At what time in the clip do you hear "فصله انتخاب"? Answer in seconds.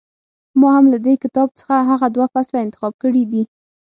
2.33-2.93